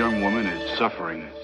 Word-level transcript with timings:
young 0.00 0.22
woman 0.22 0.46
is 0.46 0.78
suffering. 0.78 1.39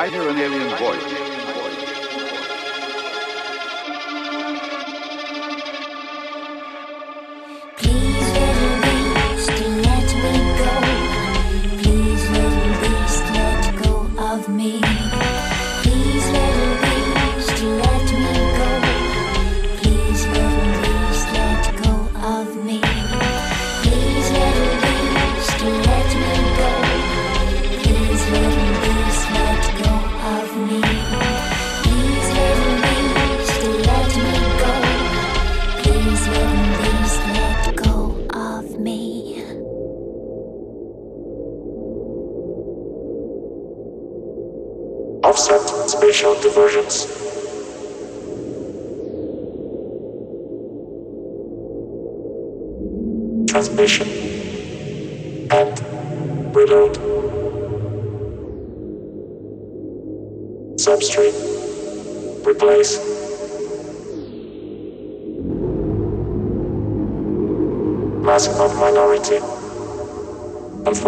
I 0.00 0.08
hear 0.08 0.26
an 0.30 0.38
alien 0.38 0.70
voice. 0.78 1.19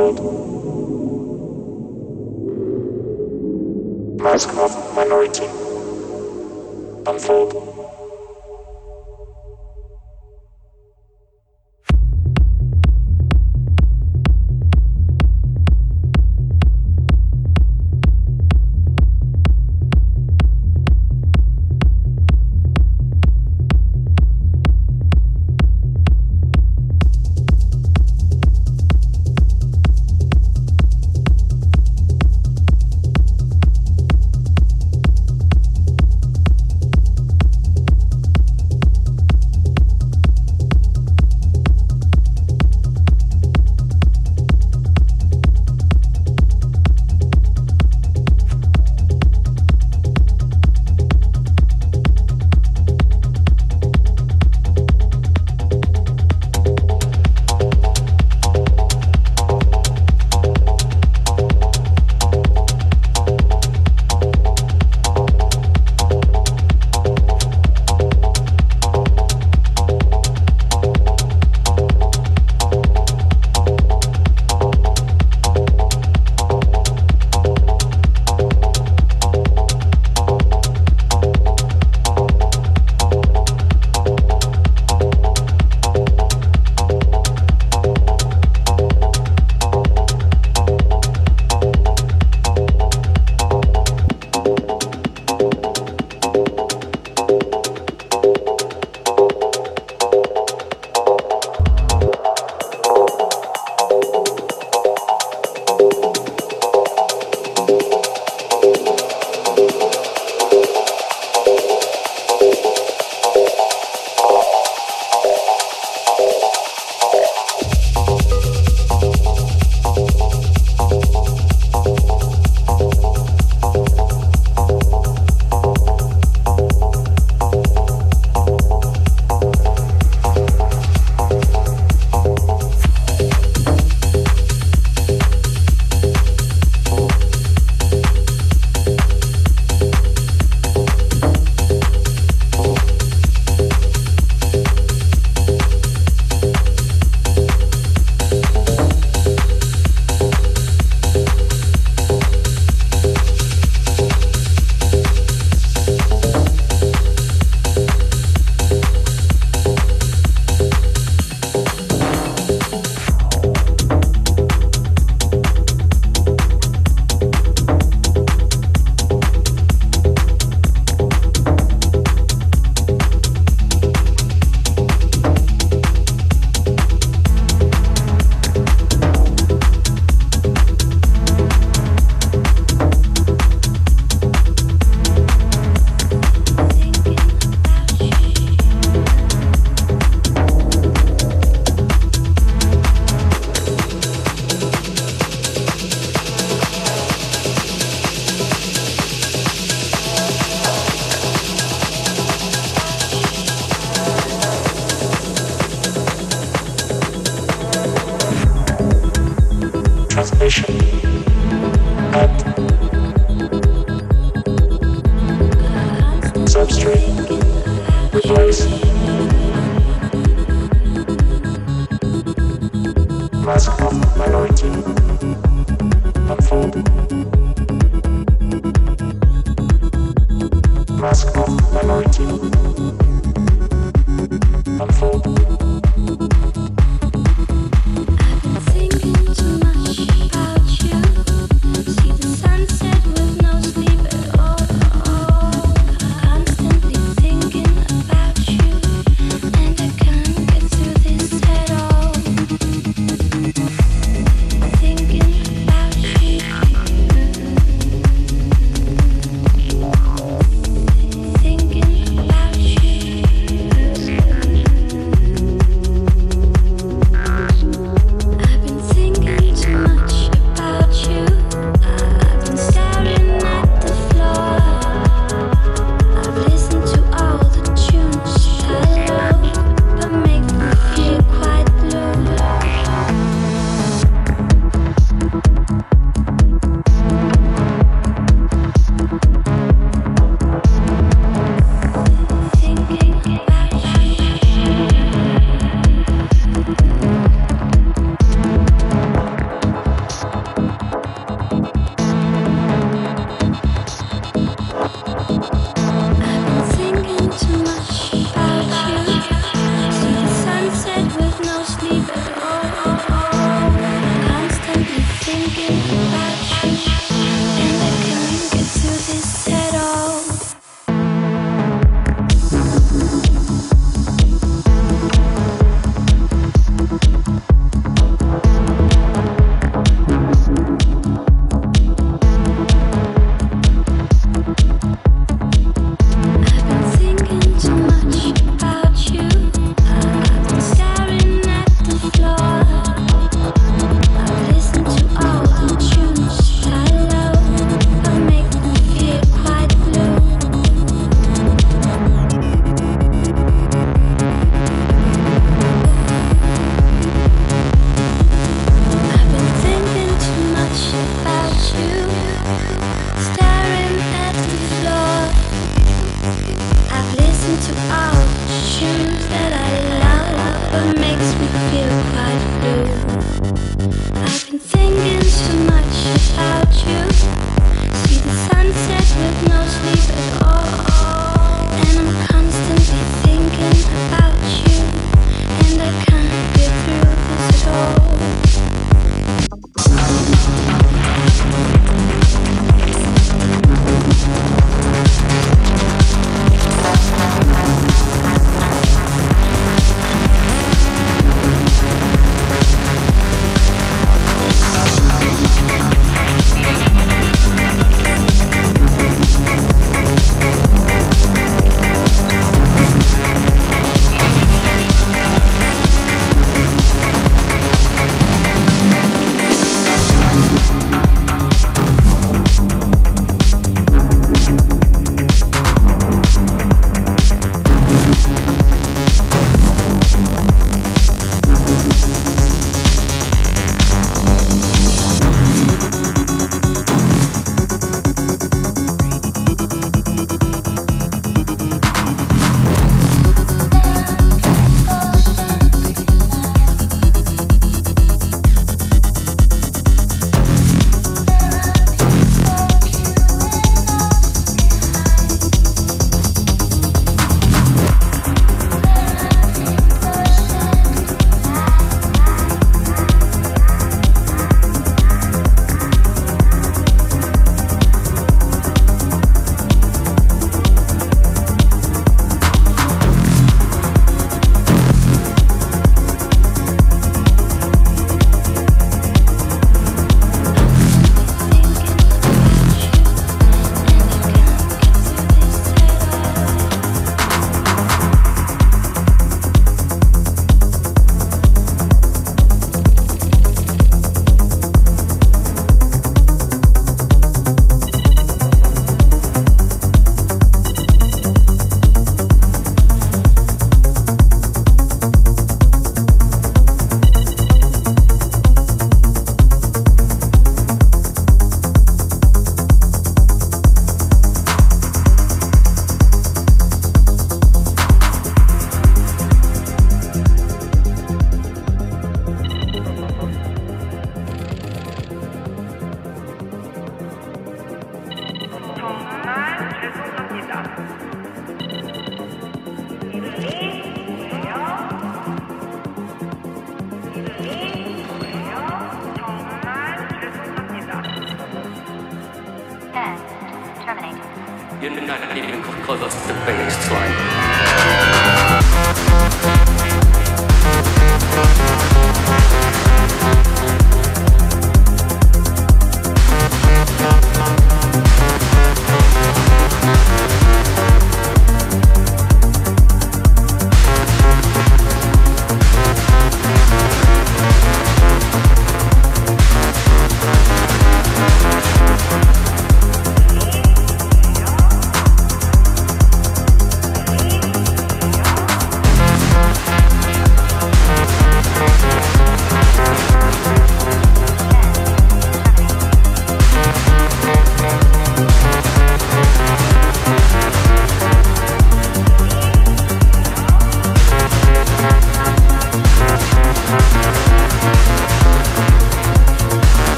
Unfold. 0.00 0.40
Mask 4.22 4.48
of 4.56 4.94
minority. 4.96 5.44
Unfold. 7.06 7.69